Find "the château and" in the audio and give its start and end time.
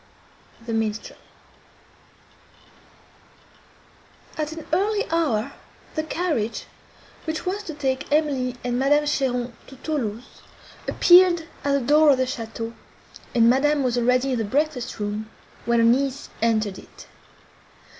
12.17-13.47